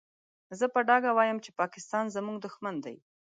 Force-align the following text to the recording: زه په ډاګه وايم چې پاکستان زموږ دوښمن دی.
زه 0.59 0.65
په 0.73 0.79
ډاګه 0.87 1.11
وايم 1.17 1.37
چې 1.45 1.51
پاکستان 1.61 2.05
زموږ 2.15 2.37
دوښمن 2.39 2.75
دی. 2.85 2.95